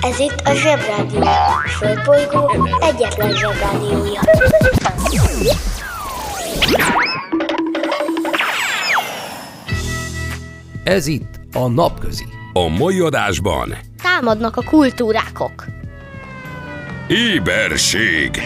[0.00, 1.20] Ez itt a Zsebrádió.
[1.22, 4.20] A Földbolygó egyetlen Zsebrádiója.
[10.84, 12.24] Ez itt a Napközi.
[12.52, 15.64] A mai adásban Támadnak a kultúrákok.
[17.08, 18.40] Éberség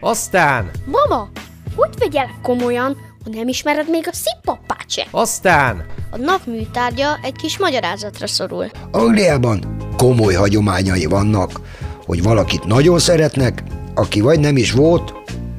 [0.00, 1.28] Aztán, Mama,
[1.76, 5.06] hogy vegyelek komolyan, ha nem ismered még a szippapát se?
[5.10, 8.70] aztán, A nap műtárgya egy kis magyarázatra szorul.
[8.90, 11.60] Angliában komoly hagyományai vannak,
[12.06, 13.62] hogy valakit nagyon szeretnek,
[13.94, 15.14] aki vagy nem is volt,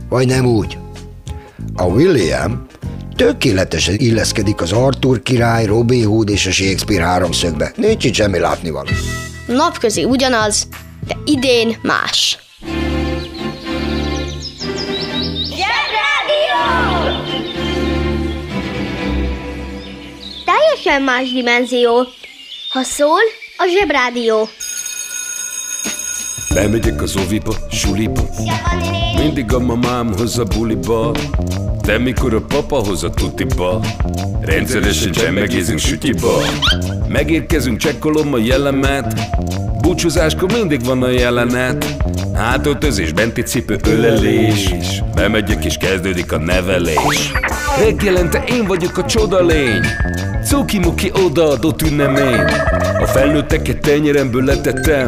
[0.10, 0.78] vagy nem úgy.
[1.76, 2.66] A William
[3.16, 7.72] tökéletesen illeszkedik az Arthur király, Robin Hood és a Shakespeare háromszögbe.
[7.76, 8.90] Nincs itt semmi látnivaló.
[9.48, 10.68] A napközi ugyanaz,
[11.08, 12.45] de idén más.
[20.86, 22.08] Teljesen más dimenzió.
[22.70, 23.22] Ha szól,
[23.58, 24.48] a zsebrádió.
[26.54, 28.22] Bemegyek az oviba, suliba
[29.26, 31.12] Mindig a mamám hoz a buliba
[31.82, 33.82] De mikor a papa hoz a tutiba
[34.42, 36.42] Rendszeresen csemmegézünk sütiba.
[37.08, 39.20] Megérkezünk, csekkolom a jellemet
[39.82, 41.96] Búcsúzáskor mindig van a jelenet.
[42.34, 44.74] Hátöltözés, benti cipő, ölelés
[45.16, 47.32] Bemegyek és kezdődik a nevelés.
[47.80, 49.86] Reggelente én vagyok a csoda lény
[50.44, 52.44] Cuki-muki odaadott ünnemény.
[53.00, 55.08] A felnőtteket tenyeremből letettem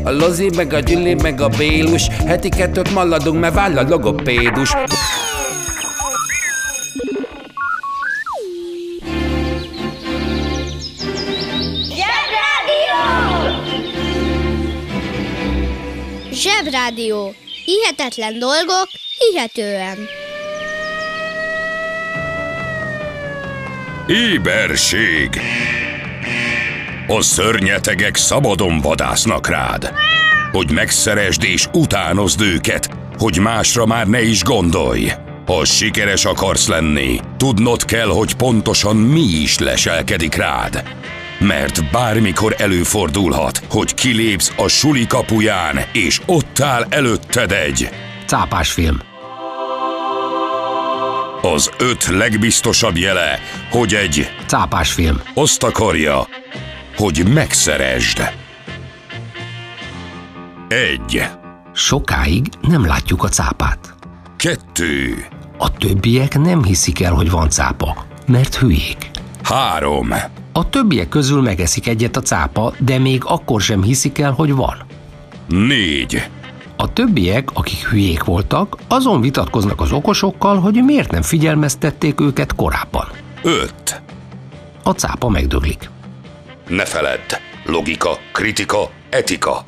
[0.03, 4.73] a Lozi, meg a Gyüli, meg a Bélus Heti kettőt maladunk, mert váll a logopédus
[16.31, 17.33] Zsebrádió.
[17.65, 18.87] Hihetetlen dolgok,
[19.17, 19.97] hihetően.
[24.07, 25.41] Éberség
[27.17, 29.93] A szörnyetegek szabadon vadásznak rád
[30.51, 35.11] Hogy megszeresd és utánozd őket Hogy másra már ne is gondolj
[35.45, 40.83] Ha sikeres akarsz lenni Tudnod kell, hogy pontosan mi is leselkedik rád
[41.39, 47.89] mert bármikor előfordulhat, hogy kilépsz a suli kapuján, és ott áll előtted egy
[48.25, 48.99] cápás film.
[51.41, 53.39] az öt legbiztosabb jele,
[53.71, 55.21] hogy egy Cápás film.
[55.33, 56.27] azt akarja,
[57.01, 58.21] hogy megszeresd.
[60.67, 61.23] Egy,
[61.73, 63.93] Sokáig nem látjuk a cápát.
[64.35, 65.25] kettő,
[65.57, 69.09] A többiek nem hiszik el, hogy van cápa, mert hülyék.
[69.43, 70.13] három,
[70.51, 74.75] A többiek közül megeszik egyet a cápa, de még akkor sem hiszik el, hogy van.
[75.47, 76.29] négy,
[76.75, 83.07] A többiek, akik hülyék voltak, azon vitatkoznak az okosokkal, hogy miért nem figyelmeztették őket korábban.
[83.43, 84.01] öt.
[84.83, 85.89] A cápa megdöglik.
[86.71, 87.33] Ne feledd,
[87.65, 88.77] logika, kritika,
[89.09, 89.63] etika.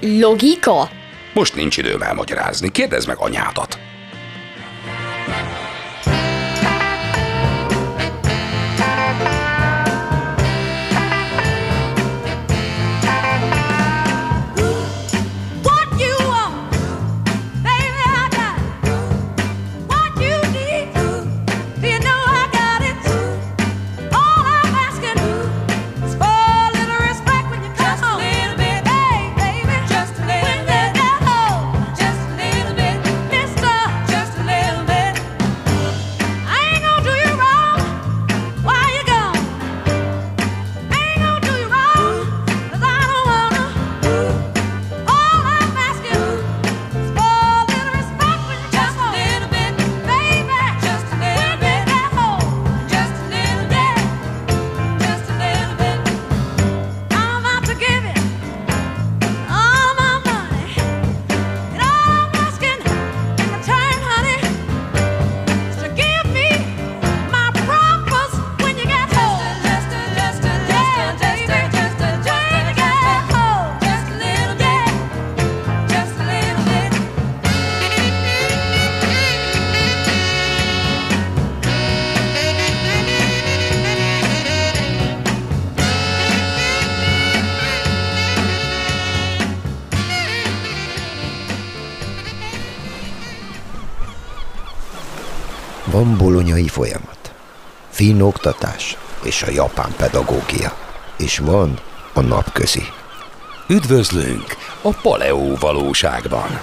[0.00, 0.88] Logika?
[1.34, 3.78] Most nincs időm elmagyarázni, kérdezd meg anyádat.
[96.04, 97.34] Van bolonyai folyamat,
[97.90, 100.76] finn oktatás és a japán pedagógia.
[101.18, 101.78] És van
[102.12, 102.82] a napközi.
[103.68, 106.60] Üdvözlünk a Paleó valóságban.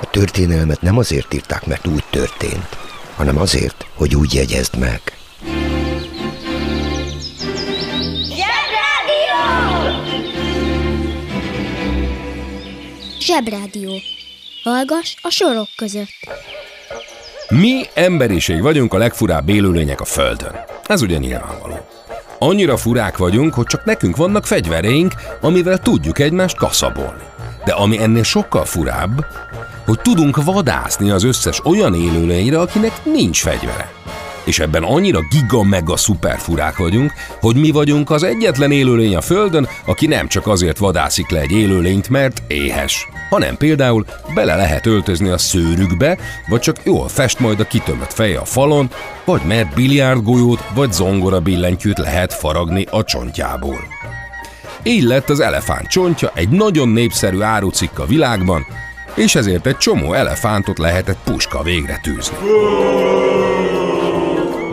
[0.00, 2.76] A történelmet nem azért írták, mert úgy történt,
[3.16, 5.00] hanem azért, hogy úgy jegyezd meg.
[13.20, 13.92] Zsebrádió.
[14.62, 16.53] Hallgass a sorok között.
[17.48, 20.52] Mi emberiség vagyunk a legfurább élőlények a Földön.
[20.86, 21.86] Ez ugye nyilvánvaló.
[22.38, 27.22] Annyira furák vagyunk, hogy csak nekünk vannak fegyvereink, amivel tudjuk egymást kaszabolni.
[27.64, 29.24] De ami ennél sokkal furább,
[29.84, 33.92] hogy tudunk vadászni az összes olyan élőlényre, akinek nincs fegyvere.
[34.44, 39.20] És ebben annyira giga mega szuper furák vagyunk, hogy mi vagyunk az egyetlen élőlény a
[39.20, 44.04] Földön, aki nem csak azért vadászik le egy élőlényt, mert éhes, hanem például
[44.34, 46.18] bele lehet öltözni a szőrükbe,
[46.48, 48.90] vagy csak jól fest majd a kitömött feje a falon,
[49.24, 53.78] vagy mert biliárdgolyót vagy zongora billentyűt lehet faragni a csontjából.
[54.82, 58.66] Így lett az elefánt csontja egy nagyon népszerű árucikk a világban,
[59.14, 62.36] és ezért egy csomó elefántot lehetett puska végre tűzni.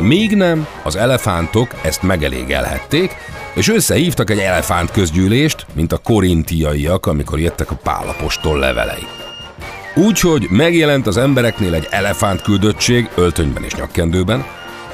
[0.01, 3.15] Míg nem, az elefántok ezt megelégelhették,
[3.53, 9.07] és összehívtak egy elefánt közgyűlést, mint a korintiaiak, amikor jöttek a pálapostól levelei.
[9.95, 14.45] Úgyhogy megjelent az embereknél egy elefánt küldöttség öltönyben és nyakkendőben,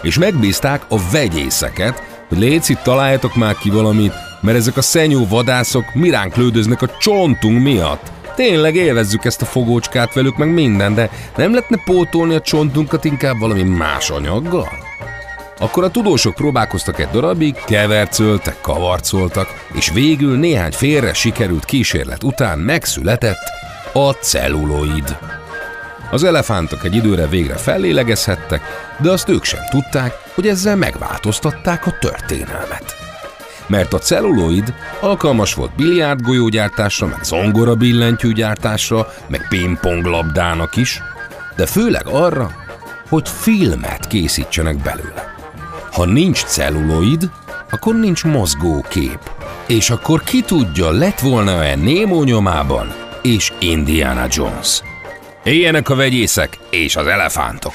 [0.01, 5.93] és megbízták a vegyészeket, hogy léci találjatok már ki valamit, mert ezek a szenyó vadászok
[5.93, 8.11] miránk lődöznek a csontunk miatt.
[8.35, 13.39] Tényleg élvezzük ezt a fogócskát velük, meg minden, de nem lehetne pótolni a csontunkat inkább
[13.39, 14.86] valami más anyaggal?
[15.59, 22.59] Akkor a tudósok próbálkoztak egy darabig, kevercöltek, kavarcoltak, és végül néhány félre sikerült kísérlet után
[22.59, 23.51] megszületett
[23.93, 25.17] a celluloid.
[26.11, 28.61] Az elefántok egy időre végre fellélegezhettek,
[29.01, 32.95] de azt ők sem tudták, hogy ezzel megváltoztatták a történelmet.
[33.67, 41.01] Mert a celluloid alkalmas volt biliárdgolyógyártásra, meg zongora billentyűgyártásra, meg pingponglabdának is,
[41.55, 42.51] de főleg arra,
[43.09, 45.36] hogy filmet készítsenek belőle.
[45.97, 47.29] Ha nincs celluloid,
[47.71, 49.19] akkor nincs mozgókép.
[49.67, 54.81] És akkor ki tudja, lett volna-e Nemo nyomában és Indiana Jones.
[55.43, 57.73] Éljenek a vegyészek és az elefántok!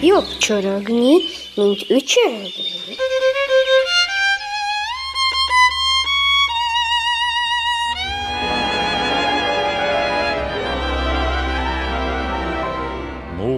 [0.00, 1.14] Jobb csorogni,
[1.54, 2.74] mint ücsörögni.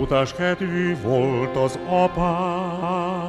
[0.09, 3.21] Mótás kedvű volt az apám.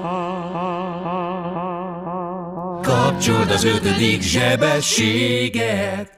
[2.81, 6.11] Kapcsold az ötödik zsebességet.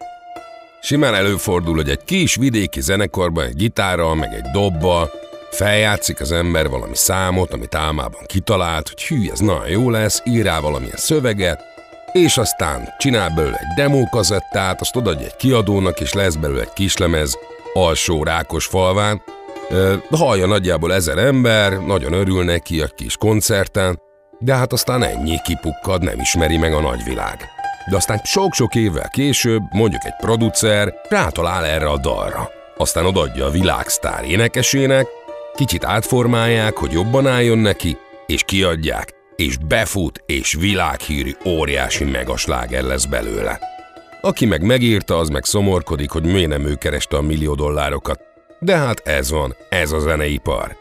[0.81, 5.11] Simán előfordul, hogy egy kis vidéki zenekarban egy gitárral, meg egy dobbal
[5.51, 10.43] feljátszik az ember valami számot, amit álmában kitalált, hogy hű, ez nagyon jó lesz, ír
[10.43, 11.63] rá valamilyen szöveget,
[12.11, 17.37] és aztán csinál belőle egy demókazettát, azt odaadja egy kiadónak, és lesz belőle egy kislemez
[17.73, 19.21] alsó rákos falván.
[20.09, 23.99] Hallja nagyjából ezer ember, nagyon örül neki a kis koncerten,
[24.39, 27.37] de hát aztán ennyi kipukkad, nem ismeri meg a nagyvilág.
[27.89, 32.49] De aztán sok-sok évvel később, mondjuk egy producer rátalál erre a dalra.
[32.77, 35.07] Aztán odaadja a világsztár énekesének,
[35.55, 43.05] kicsit átformálják, hogy jobban álljon neki, és kiadják, és befut, és világhírű óriási megasláger lesz
[43.05, 43.59] belőle.
[44.21, 48.28] Aki meg megírta, az meg szomorkodik, hogy miért nem ő kereste a millió dollárokat.
[48.59, 50.77] De hát ez van, ez a zeneipar.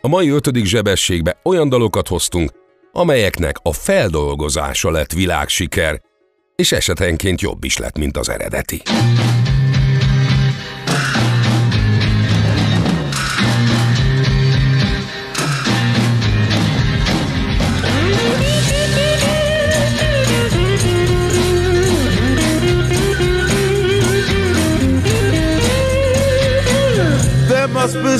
[0.00, 2.50] A mai ötödik zsebességbe olyan dalokat hoztunk,
[2.92, 6.00] amelyeknek a feldolgozása lett világsiker,
[6.56, 8.82] és esetenként jobb is lett, mint az eredeti.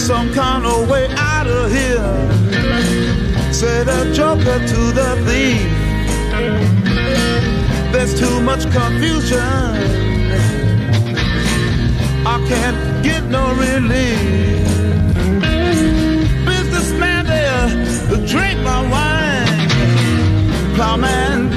[0.02, 2.12] Some kind of way out of here.
[3.52, 5.62] Said a joker to the thief.
[7.92, 9.38] There's too much confusion.
[12.26, 14.66] I can't get no relief.
[16.46, 17.68] Businessman there,
[18.26, 19.68] drink my wine.
[20.74, 21.56] Plowman,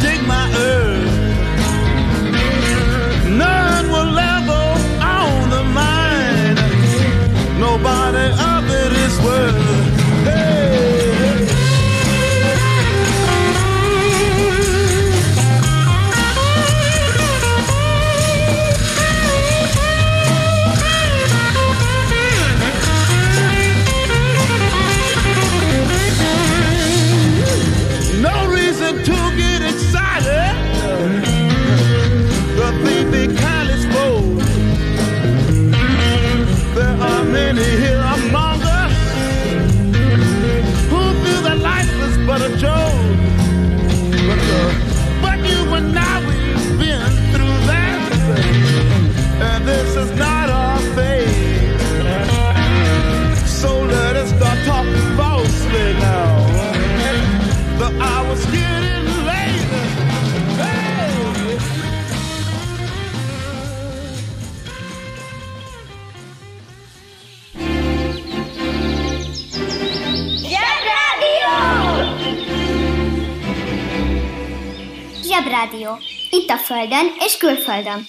[77.55, 78.05] külföldön.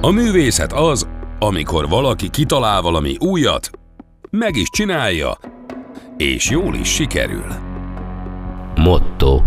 [0.00, 3.70] A művészet az, amikor valaki kitalál valami újat,
[4.30, 5.38] meg is csinálja,
[6.16, 7.46] és jól is sikerül.
[8.74, 9.42] Motto.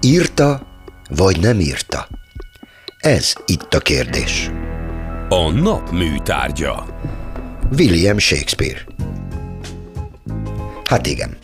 [0.00, 0.62] Írta,
[1.10, 2.08] vagy nem írta?
[2.98, 4.50] Ez itt a kérdés.
[5.28, 6.86] A nap műtárgya.
[7.78, 8.86] William Shakespeare.
[10.84, 11.36] Hát igen.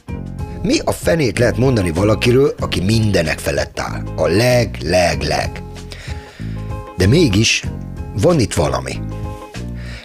[0.63, 4.03] Mi a fenét lehet mondani valakiről, aki mindenek felett áll?
[4.17, 5.63] A leg, leg, leg.
[6.99, 7.65] De mégis
[8.23, 8.93] van itt valami.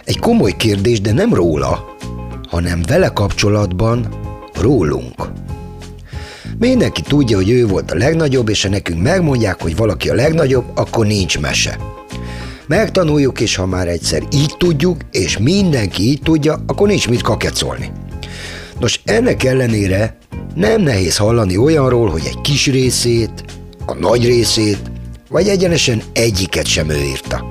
[0.04, 1.96] Egy komoly kérdés, de nem róla,
[2.48, 4.08] hanem vele kapcsolatban
[4.60, 5.32] rólunk.
[6.58, 10.64] Mindenki tudja, hogy ő volt a legnagyobb, és ha nekünk megmondják, hogy valaki a legnagyobb,
[10.74, 11.78] akkor nincs mese.
[12.66, 17.90] Megtanuljuk, és ha már egyszer így tudjuk, és mindenki így tudja, akkor nincs mit kakecolni.
[18.80, 20.16] Nos, ennek ellenére
[20.54, 23.44] nem nehéz hallani olyanról, hogy egy kis részét,
[23.86, 24.90] a nagy részét,
[25.34, 27.44] vagy egyenesen egyiket sem ő írta.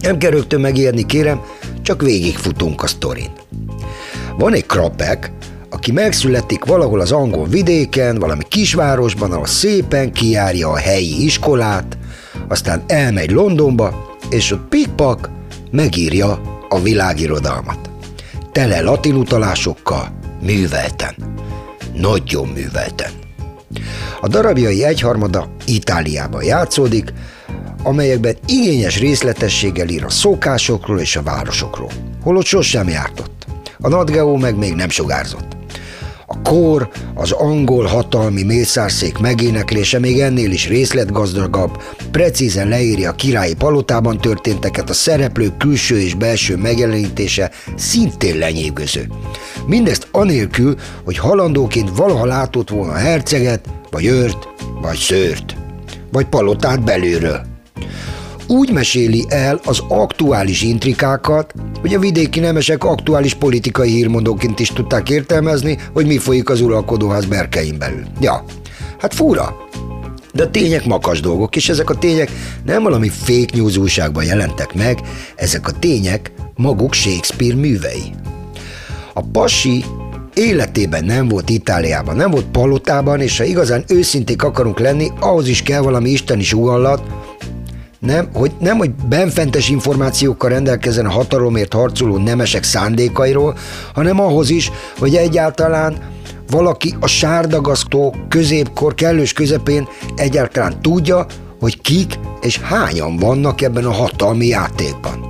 [0.00, 1.40] Nem kell rögtön megijedni, kérem,
[1.82, 3.30] csak végigfutunk a sztorin.
[4.36, 5.32] Van egy krapek,
[5.70, 11.98] aki megszületik valahol az angol vidéken, valami kisvárosban, ahol szépen kijárja a helyi iskolát,
[12.48, 15.30] aztán elmegy Londonba, és ott pikpak
[15.70, 17.90] megírja a világirodalmat.
[18.52, 21.14] Tele latin utalásokkal, művelten.
[21.94, 23.27] Nagyon művelten.
[24.20, 27.12] A darabjai egyharmada Itáliában játszódik,
[27.82, 31.90] amelyekben igényes részletességgel ír a szokásokról és a városokról,
[32.22, 33.46] holott sosem járt ott.
[33.78, 35.56] A Nadgeo meg még nem sugárzott.
[36.26, 43.54] A kor, az angol hatalmi mészárszék megéneklése még ennél is részletgazdagabb, precízen leírja a királyi
[43.54, 49.08] palotában történteket, a szereplők külső és belső megjelenítése szintén lenyűgöző.
[49.66, 54.48] Mindezt anélkül, hogy halandóként valaha látott volna a herceget, vagy őrt,
[54.80, 55.56] vagy szőrt,
[56.12, 57.56] vagy palotát belülről
[58.48, 65.10] úgy meséli el az aktuális intrikákat, hogy a vidéki nemesek aktuális politikai hírmondóként is tudták
[65.10, 68.02] értelmezni, hogy mi folyik az uralkodóház berkein belül.
[68.20, 68.44] Ja,
[68.98, 69.56] hát fura.
[70.32, 72.30] De a tények makas dolgok, és ezek a tények
[72.64, 75.00] nem valami fake news jelentek meg,
[75.36, 78.12] ezek a tények maguk Shakespeare művei.
[79.14, 79.84] A pasi
[80.38, 85.62] életében nem volt Itáliában, nem volt palotában, és ha igazán őszinték akarunk lenni, ahhoz is
[85.62, 87.02] kell valami isteni sugallat,
[87.98, 93.56] nem, hogy, nem, hogy benfentes információkkal rendelkezzen a hatalomért harcoló nemesek szándékairól,
[93.94, 95.96] hanem ahhoz is, hogy egyáltalán
[96.50, 101.26] valaki a sárdagasztó középkor kellős közepén egyáltalán tudja,
[101.60, 105.26] hogy kik és hányan vannak ebben a hatalmi játékban.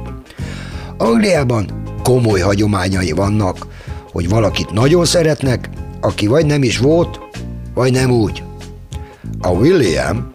[0.98, 3.66] Angliában komoly hagyományai vannak,
[4.18, 5.68] hogy valakit nagyon szeretnek,
[6.00, 7.20] aki vagy nem is volt,
[7.75, 8.42] vagy nem úgy.
[9.40, 10.30] A William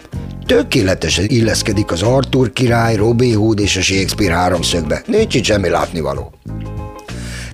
[0.45, 5.03] tökéletesen illeszkedik az Arthur király, Robin Hood és a Shakespeare háromszögbe.
[5.07, 6.33] Nincs itt semmi látnivaló.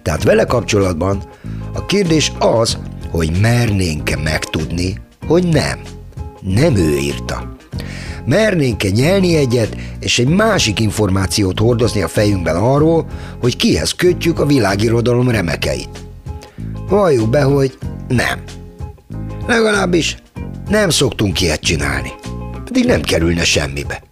[0.01, 1.23] Tehát vele kapcsolatban
[1.73, 2.77] a kérdés az,
[3.11, 5.79] hogy mernénk-e megtudni, hogy nem.
[6.41, 7.55] Nem ő írta.
[8.25, 13.05] Mernénk-e nyelni egyet, és egy másik információt hordozni a fejünkben arról,
[13.41, 16.07] hogy kihez kötjük a világirodalom remekeit.
[16.89, 17.77] Valljuk be, hogy
[18.07, 18.43] nem.
[19.47, 20.17] Legalábbis
[20.69, 22.11] nem szoktunk ilyet csinálni
[22.69, 24.03] pedig nem kerülne semmibe.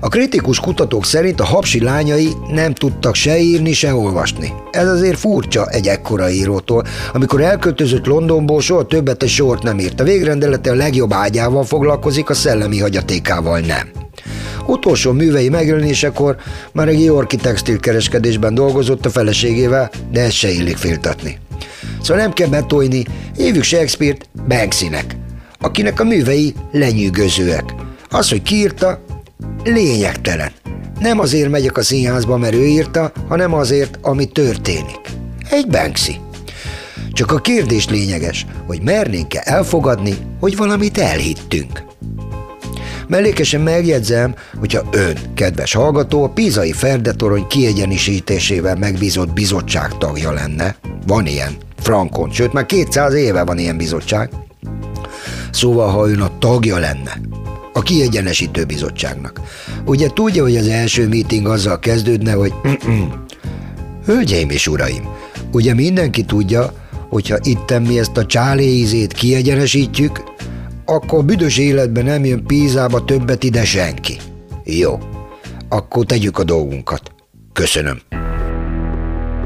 [0.00, 4.52] A kritikus kutatók szerint a hapsi lányai nem tudtak se írni, se olvasni.
[4.70, 10.00] Ez azért furcsa egy ekkora írótól, amikor elköltözött Londonból, soha többet egy sort nem írt.
[10.00, 13.90] A végrendelete a legjobb ágyával foglalkozik, a szellemi hagyatékával nem.
[14.66, 16.36] Utolsó művei megjelenésekor
[16.72, 21.38] már egy Yorki textilkereskedésben dolgozott a feleségével, de ezt se illik féltatni.
[22.02, 23.04] Szóval nem kell betolni,
[23.36, 25.16] hívjuk Shakespeare-t Banksynek
[25.60, 27.74] akinek a művei lenyűgözőek.
[28.10, 29.04] Az, hogy kiírta,
[29.64, 30.52] lényegtelen.
[31.00, 35.00] Nem azért megyek a színházba, mert ő írta, hanem azért, ami történik.
[35.50, 36.20] Egy Banksy.
[37.12, 41.84] Csak a kérdés lényeges, hogy mernénk-e elfogadni, hogy valamit elhittünk.
[43.08, 50.76] Mellékesen megjegyzem, hogyha ön, kedves hallgató, a Pízai Ferdetorony kiegyenisítésével megbízott bizottság tagja lenne,
[51.06, 54.30] van ilyen, Frankon, sőt már 200 éve van ilyen bizottság,
[55.56, 57.20] Szóval, ha ön a tagja lenne,
[57.72, 59.40] a kiegyenesítő bizottságnak.
[59.84, 62.52] Ugye tudja, hogy az első meeting azzal kezdődne, hogy
[64.06, 65.08] Hölgyeim és uraim,
[65.52, 66.72] ugye mindenki tudja,
[67.08, 70.22] hogyha itten mi ezt a csáléízét kiegyenesítjük,
[70.84, 74.16] akkor büdös életben nem jön Pízába többet ide senki.
[74.64, 74.98] Jó,
[75.68, 77.10] akkor tegyük a dolgunkat.
[77.52, 78.25] Köszönöm.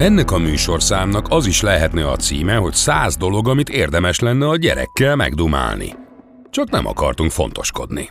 [0.00, 4.56] Ennek a műsorszámnak az is lehetne a címe, hogy száz dolog, amit érdemes lenne a
[4.56, 5.94] gyerekkel megdumálni.
[6.50, 8.10] Csak nem akartunk fontoskodni.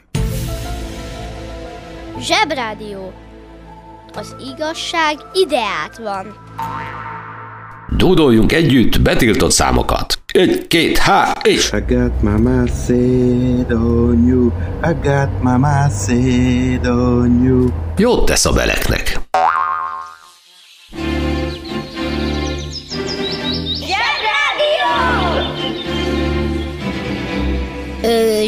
[2.20, 3.14] Zsebrádió.
[4.14, 6.36] Az igazság ideát van.
[7.98, 10.20] Dúdoljunk együtt betiltott számokat.
[10.34, 11.72] Egy, két, há, és...
[11.72, 14.52] I got my mindset on you.
[14.84, 17.68] I got my mindset on you.
[17.98, 19.20] Jót tesz a beleknek.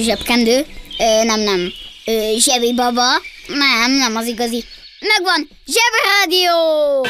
[0.01, 0.65] Zsebkendő?
[0.99, 1.71] Ö, nem, nem.
[2.05, 3.09] Ö, zsebi baba?
[3.47, 4.63] Nem, nem az igazi.
[4.99, 5.49] Megvan!
[5.65, 7.05] Zsebrádió!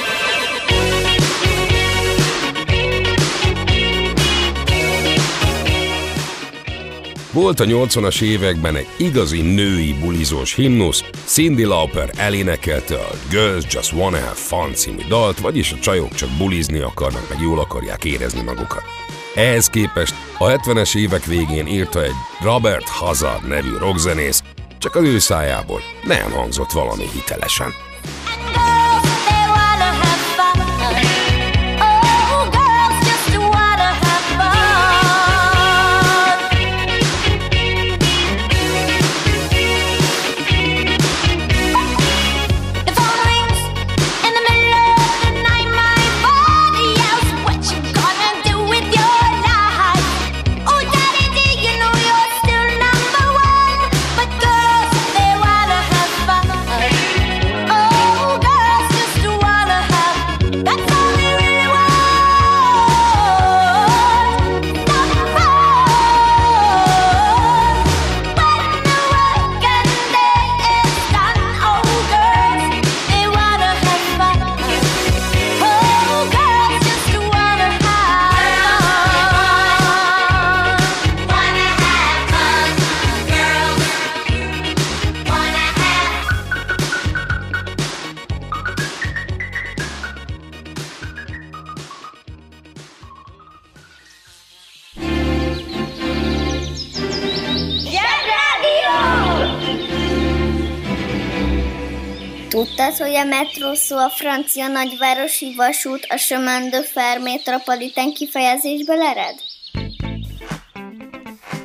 [7.33, 13.91] Volt a 80-as években egy igazi női bulizós himnusz, Cindy Lauper elénekelte a Girls Just
[13.91, 18.41] Wanna Have Fun című dalt, vagyis a csajok csak bulizni akarnak, meg jól akarják érezni
[18.41, 18.83] magukat.
[19.35, 24.43] Ehhez képest a 70-es évek végén írta egy Robert Hazard nevű rockzenész,
[24.77, 27.90] csak az ő szájából nem hangzott valami hitelesen.
[103.21, 109.35] A metró szó a francia nagyvárosi vasút a chemin de fer metropolitán kifejezésből ered?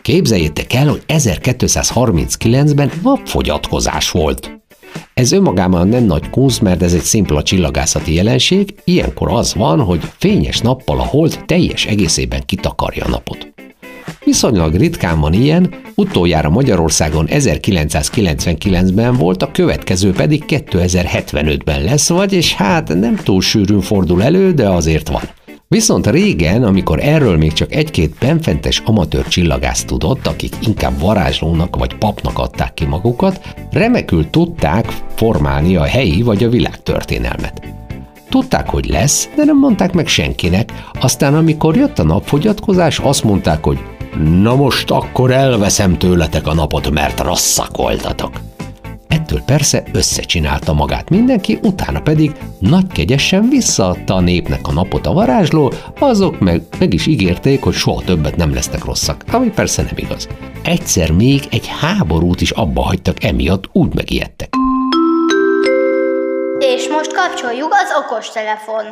[0.02, 4.50] Képzeljétek el, hogy 1239-ben napfogyatkozás volt.
[5.14, 10.00] Ez önmagában nem nagy kunsz, mert ez egy szimpla csillagászati jelenség, ilyenkor az van, hogy
[10.18, 13.55] fényes nappal a hold teljes egészében kitakarja a napot.
[14.26, 22.94] Viszonylag ritkán van ilyen, utoljára Magyarországon 1999-ben volt, a következő pedig 2075-ben lesz, vagyis hát
[22.94, 25.22] nem túl sűrűn fordul elő, de azért van.
[25.68, 31.94] Viszont régen, amikor erről még csak egy-két benfentes amatőr csillagász tudott, akik inkább varázslónak vagy
[31.94, 37.62] papnak adták ki magukat, remekül tudták formálni a helyi vagy a világtörténelmet.
[38.28, 43.64] Tudták, hogy lesz, de nem mondták meg senkinek, aztán amikor jött a napfogyatkozás, azt mondták,
[43.64, 43.78] hogy
[44.14, 48.40] na most akkor elveszem tőletek a napot, mert rosszak voltatok.
[49.08, 55.12] Ettől persze összecsinálta magát mindenki, utána pedig nagy kegyesen visszaadta a népnek a napot a
[55.12, 59.94] varázsló, azok meg, meg is ígérték, hogy soha többet nem lesznek rosszak, ami persze nem
[59.96, 60.28] igaz.
[60.62, 64.48] Egyszer még egy háborút is abba hagytak emiatt, úgy megijedtek.
[66.58, 68.84] És most kapcsoljuk az okostelefon.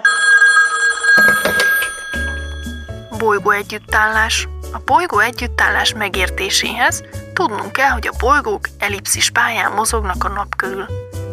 [3.18, 4.48] Bolygó együttállás.
[4.74, 10.86] A bolygó együttállás megértéséhez tudnunk kell, hogy a bolygók ellipszis pályán mozognak a nap körül.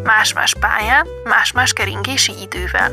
[0.03, 2.91] Más-más pályán, más-más keringési idővel.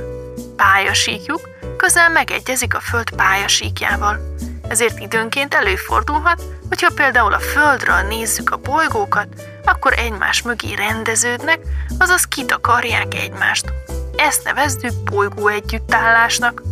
[0.57, 4.35] Pályasíkjuk közel megegyezik a Föld pályasíkjával.
[4.69, 9.29] Ezért időnként előfordulhat, hogyha például a Földről nézzük a bolygókat,
[9.65, 11.59] akkor egymás mögé rendeződnek,
[11.99, 13.73] azaz kitakarják egymást.
[14.17, 16.63] Ezt nevezzük bolygó együttállásnak.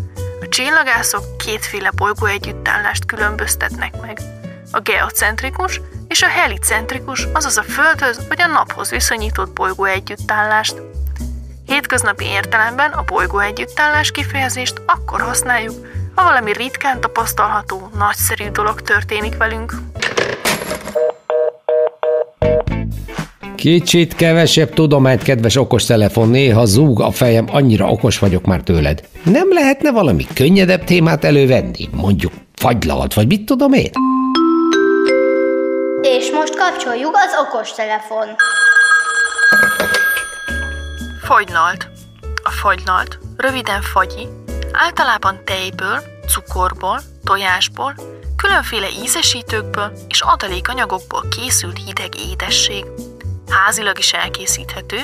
[0.46, 4.20] A csillagászok kétféle bolygó együttállást különböztetnek meg.
[4.70, 10.82] A geocentrikus és a helicentrikus, azaz a Földhöz vagy a Naphoz viszonyított bolygó együttállást.
[11.66, 19.36] Hétköznapi értelemben a bolygó együttállás kifejezést akkor használjuk, ha valami ritkán tapasztalható, nagyszerű dolog történik
[19.36, 19.72] velünk.
[23.56, 29.02] Kicsit kevesebb tudományt, kedves okostelefon, néha zúg a fejem, annyira okos vagyok már tőled.
[29.24, 31.88] Nem lehetne valami könnyedebb témát elővenni?
[31.90, 33.90] Mondjuk fagylalt, vagy mit tudom én?
[36.02, 38.26] És most kapcsoljuk az okostelefon.
[41.22, 41.88] Fagylalt.
[42.42, 44.28] A fagylalt, röviden fagyi,
[44.72, 47.94] általában tejből, cukorból, tojásból,
[48.36, 52.84] különféle ízesítőkből és adalékanyagokból készült hideg édesség.
[53.48, 55.02] Házilag is elkészíthető,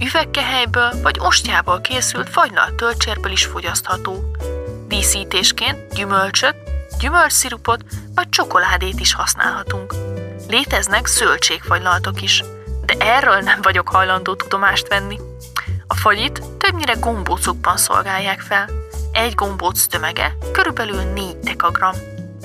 [0.00, 4.32] üvegkehelyből vagy ostjából készült fagylalt töltsérből is fogyasztható.
[4.88, 6.56] Díszítésként gyümölcsöt,
[6.98, 9.94] gyümölcsszirupot vagy csokoládét is használhatunk.
[10.48, 12.44] Léteznek zöldségfagylaltok is,
[12.84, 15.18] de erről nem vagyok hajlandó tudomást venni.
[15.86, 18.68] A fagyit többnyire gombócokban szolgálják fel.
[19.12, 21.92] Egy gombóc tömege körülbelül 4 dekagram.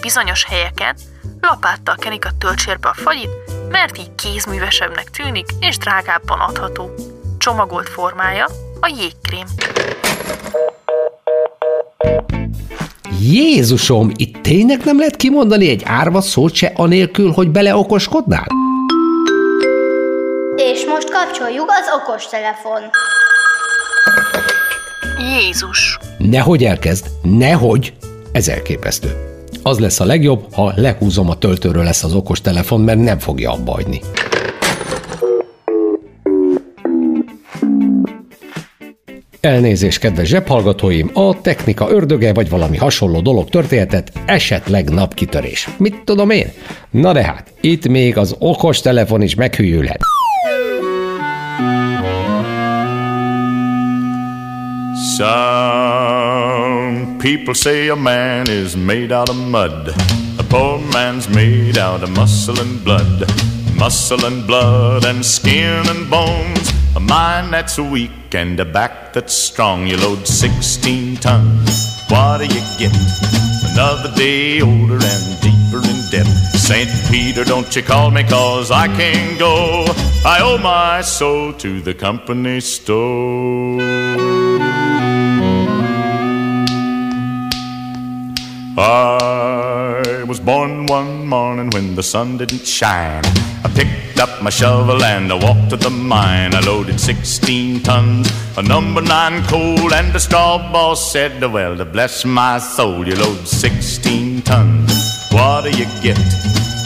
[0.01, 0.95] Bizonyos helyeken
[1.41, 3.29] lapáttal kenik a töltsérbe a fagyit,
[3.73, 6.89] mert így kézművesebbnek tűnik és drágábban adható.
[7.37, 8.45] Csomagolt formája
[8.79, 9.45] a jégkrém.
[13.21, 18.47] Jézusom, itt tényleg nem lehet kimondani egy árva szót se anélkül, hogy beleokoskodnál?
[20.55, 22.81] És most kapcsoljuk az okostelefon.
[25.19, 25.97] Jézus!
[26.17, 27.93] Nehogy elkezd, nehogy!
[28.31, 29.32] Ez elképesztő.
[29.63, 33.51] Az lesz a legjobb, ha lehúzom a töltőről lesz az okos telefon, mert nem fogja
[33.51, 34.01] abba hagyni.
[39.41, 45.69] Elnézést, kedves zsebhallgatóim, a technika ördöge vagy valami hasonló dolog történhetett, esetleg napkitörés.
[45.77, 46.51] Mit tudom én?
[46.89, 49.99] Na de hát, itt még az okos telefon is meghűlhet.
[55.17, 55.72] Some
[57.23, 59.87] people say a man is made out of mud.
[60.37, 63.23] A poor man's made out of muscle and blood.
[63.77, 66.69] Muscle and blood and skin and bones.
[66.97, 69.87] A mind that's weak and a back that's strong.
[69.87, 72.03] You load 16 tons.
[72.09, 72.93] What do you get?
[73.71, 76.27] Another day older and deeper in debt.
[76.57, 76.89] St.
[77.09, 79.85] Peter, don't you call me cause I can't go.
[80.25, 84.12] I owe my soul to the company store.
[88.75, 93.23] I was born one morning when the sun didn't shine.
[93.63, 96.55] I picked up my shovel and I walked to the mine.
[96.55, 101.85] I loaded 16 tons of number nine coal, and the straw boss said, Well, to
[101.85, 104.91] bless my soul, you load 16 tons.
[105.31, 106.17] What do you get?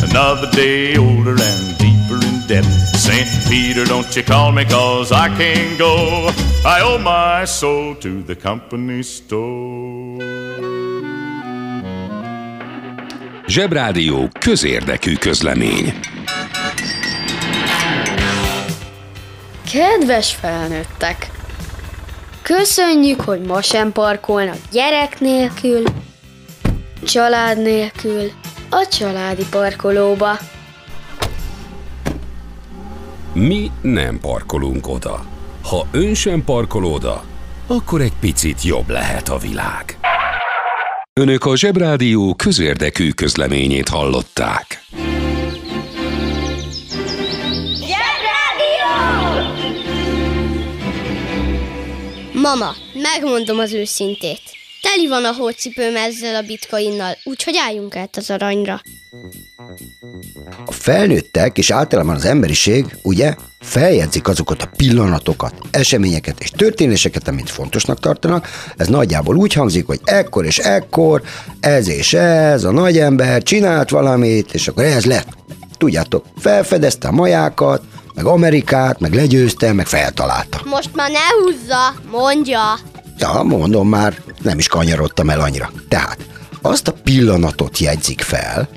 [0.10, 2.66] Another day older and deeper in debt.
[2.96, 3.28] St.
[3.48, 6.32] Peter, don't you call me cause I can't go.
[6.66, 9.97] I owe my soul to the company store.
[13.48, 15.94] Zsebrádió közérdekű közlemény.
[19.72, 21.32] Kedves felnőttek!
[22.42, 25.84] Köszönjük, hogy ma sem parkolnak gyerek nélkül,
[27.04, 28.32] család nélkül,
[28.70, 30.38] a családi parkolóba.
[33.34, 35.26] Mi nem parkolunk oda.
[35.64, 37.24] Ha ön sem parkol oda,
[37.68, 39.98] akkor egy picit jobb lehet a világ.
[41.18, 44.86] Önök a Zsebrádió közérdekű közleményét hallották.
[52.34, 54.42] Mama, megmondom az őszintét.
[54.82, 58.82] Teli van a hócipőm ezzel a bitcoinnal, úgyhogy álljunk át az aranyra.
[60.66, 67.50] A felnőttek és általában az emberiség, ugye, feljegyzik azokat a pillanatokat, eseményeket és történéseket, amit
[67.50, 68.48] fontosnak tartanak.
[68.78, 71.22] Ez nagyjából úgy hangzik, hogy ekkor és ekkor,
[71.60, 75.28] ez és ez, a nagy ember csinált valamit, és akkor ez lett.
[75.78, 77.82] Tudjátok, felfedezte a majákat,
[78.14, 80.62] meg Amerikát, meg legyőzte, meg feltalálta.
[80.66, 82.60] Most már ne húzza, mondja.
[83.18, 85.72] Ja, mondom már, nem is kanyarodtam el annyira.
[85.88, 86.18] Tehát
[86.62, 88.70] azt a pillanatot jegyzik fel,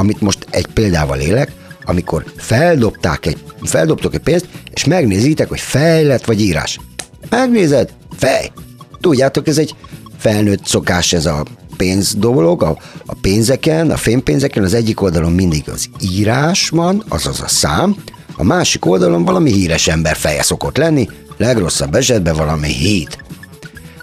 [0.00, 1.52] amit most egy példával élek,
[1.84, 6.80] amikor feldobták egy, feldobtok egy pénzt, és megnézitek, hogy fejlett vagy írás.
[7.28, 7.92] Megnézed?
[8.18, 8.52] Fej.
[9.00, 9.74] Tudjátok, ez egy
[10.18, 11.44] felnőtt szokás ez a
[11.76, 17.40] pénz dolog, a, a pénzeken, a fémpénzeken az egyik oldalon mindig az írás van, azaz
[17.40, 17.96] a szám,
[18.36, 23.18] a másik oldalon valami híres ember feje szokott lenni, legrosszabb esetben valami híd.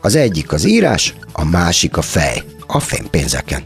[0.02, 3.64] Az egyik az írás, a másik a fej, a fémpénzeken.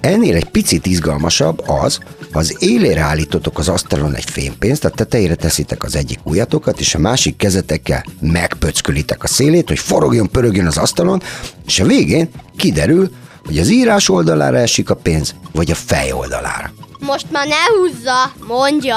[0.00, 1.98] Ennél egy picit izgalmasabb az,
[2.32, 6.94] ha az élére állítotok az asztalon egy fémpénzt, a tetejére teszitek az egyik ujjatokat, és
[6.94, 11.22] a másik kezetekkel megpöckölitek a szélét, hogy forogjon, pörögjön az asztalon,
[11.66, 13.10] és a végén kiderül,
[13.46, 16.72] hogy az írás oldalára esik a pénz, vagy a fej oldalára.
[17.00, 18.96] Most már ne húzza, mondja.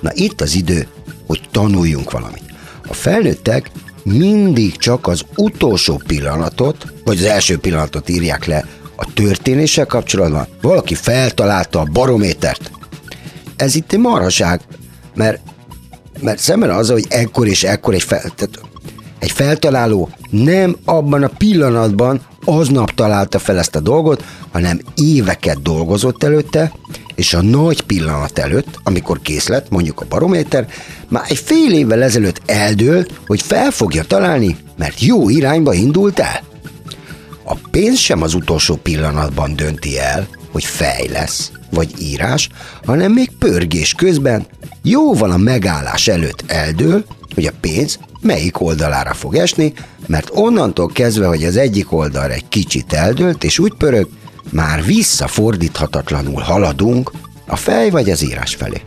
[0.00, 0.88] Na itt az idő,
[1.26, 2.42] hogy tanuljunk valamit.
[2.88, 3.70] A felnőttek
[4.02, 8.66] mindig csak az utolsó pillanatot, vagy az első pillanatot írják le
[9.00, 10.46] a történéssel kapcsolatban.
[10.60, 12.70] Valaki feltalálta a barométert.
[13.56, 14.60] Ez itt egy marhaság,
[15.14, 15.40] mert,
[16.20, 18.60] mert szemben az, hogy ekkor és ekkor egy fel, tehát
[19.18, 26.22] egy feltaláló nem abban a pillanatban aznap találta fel ezt a dolgot, hanem éveket dolgozott
[26.22, 26.72] előtte,
[27.14, 30.66] és a nagy pillanat előtt, amikor kész lett, mondjuk a barométer,
[31.08, 36.42] már egy fél évvel ezelőtt eldőlt, hogy fel fogja találni, mert jó irányba indult el.
[37.50, 42.48] A pénz sem az utolsó pillanatban dönti el, hogy fej lesz, vagy írás,
[42.84, 44.46] hanem még pörgés közben,
[44.82, 49.72] jóval a megállás előtt eldől, hogy a pénz melyik oldalára fog esni,
[50.06, 54.08] mert onnantól kezdve, hogy az egyik oldalra egy kicsit eldőlt és úgy pörög,
[54.50, 57.12] már visszafordíthatatlanul haladunk
[57.46, 58.82] a fej vagy az írás felé.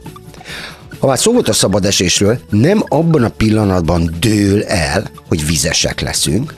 [1.00, 6.02] Ha már szó volt a szabad esésről, nem abban a pillanatban dől el, hogy vizesek
[6.02, 6.54] leszünk,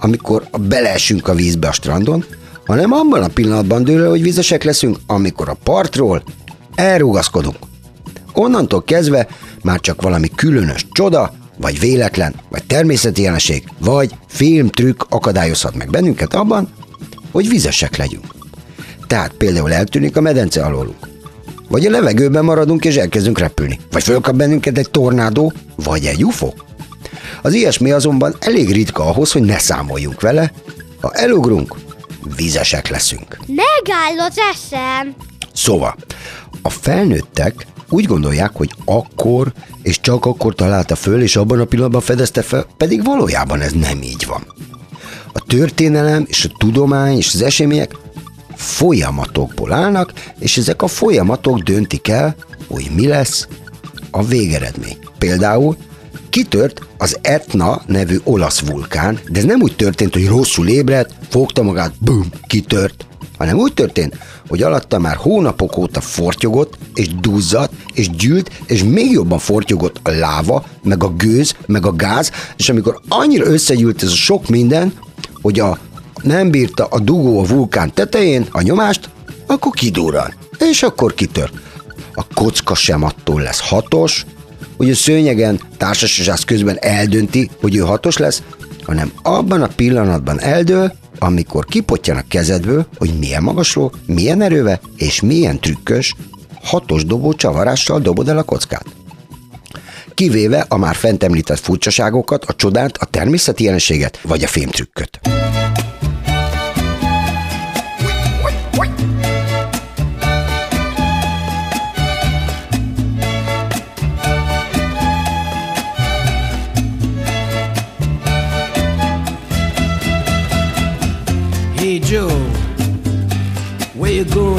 [0.00, 2.24] amikor beleesünk a vízbe a strandon,
[2.66, 6.22] hanem abban a pillanatban dől el, hogy vizesek leszünk, amikor a partról
[6.74, 7.56] elrugaszkodunk.
[8.32, 9.26] Onnantól kezdve
[9.62, 16.34] már csak valami különös csoda, vagy véletlen, vagy természeti jelenség, vagy filmtrükk akadályozhat meg bennünket
[16.34, 16.68] abban,
[17.32, 18.34] hogy vizesek legyünk.
[19.06, 21.08] Tehát például eltűnik a medence alólunk.
[21.68, 23.78] Vagy a levegőben maradunk és elkezdünk repülni.
[23.90, 26.52] Vagy fölkap bennünket egy tornádó, vagy egy UFO.
[27.42, 30.52] Az ilyesmi azonban elég ritka ahhoz, hogy ne számoljunk vele.
[31.00, 31.76] Ha elugrunk,
[32.36, 33.38] vizesek leszünk.
[33.46, 35.14] Megáll az eszem.
[35.52, 35.96] Szóval,
[36.62, 42.00] a felnőttek úgy gondolják, hogy akkor és csak akkor találta föl, és abban a pillanatban
[42.00, 44.46] fedezte fel, pedig valójában ez nem így van.
[45.32, 47.96] A történelem és a tudomány és az események
[48.54, 52.36] folyamatokból állnak, és ezek a folyamatok döntik el,
[52.68, 53.48] hogy mi lesz
[54.10, 54.98] a végeredmény.
[55.18, 55.76] Például
[56.30, 61.62] kitört az Etna nevű olasz vulkán, de ez nem úgy történt, hogy rosszul ébredt, fogta
[61.62, 63.06] magát, bum, kitört,
[63.38, 69.10] hanem úgy történt, hogy alatta már hónapok óta fortyogott, és duzzadt, és gyűlt, és még
[69.10, 74.10] jobban fortyogott a láva, meg a gőz, meg a gáz, és amikor annyira összegyűlt ez
[74.10, 74.92] a sok minden,
[75.42, 75.78] hogy a
[76.22, 79.10] nem bírta a dugó a vulkán tetején a nyomást,
[79.46, 81.50] akkor kidurran, és akkor kitör.
[82.14, 84.26] A kocka sem attól lesz hatos,
[84.76, 88.42] hogy a szőnyegen társasozás közben eldönti, hogy ő hatos lesz,
[88.82, 95.20] hanem abban a pillanatban eldől, amikor kipotjan a kezedből, hogy milyen magasról, milyen erővel és
[95.20, 96.14] milyen trükkös,
[96.62, 98.86] hatos dobó csavarással dobod el a kockát.
[100.14, 105.20] Kivéve a már fent említett furcsaságokat, a csodát, a természeti jelenséget vagy a fémtrükköt.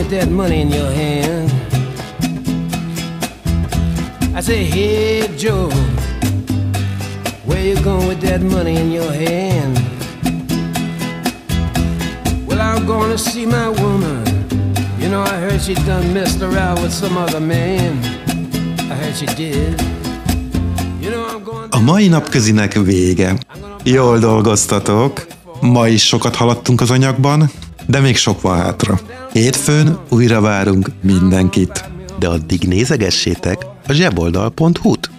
[0.09, 1.51] With that money in your hand?
[4.35, 5.69] I say, hey Joe,
[7.45, 9.77] where you going with that money in your hand?
[12.47, 14.23] Well, I'm to see my woman.
[14.99, 17.99] You know, I heard she done messed around with some other man.
[18.91, 19.81] I heard she did.
[21.69, 23.37] A mai napközinek vége.
[23.83, 25.27] Jól dolgoztatok.
[25.61, 27.49] Ma is sokat haladtunk az anyagban,
[27.87, 28.99] de még sok van hátra.
[29.31, 31.89] Hétfőn újra várunk mindenkit.
[32.19, 35.09] De addig nézegessétek a zseboldal.hu-t.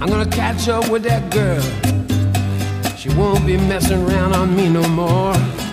[0.00, 1.60] I'm gonna catch up with that girl.
[2.98, 5.65] She won't be messing around on me no more.